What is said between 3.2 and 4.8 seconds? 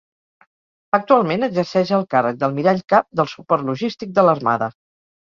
del Suport Logístic de l'Armada.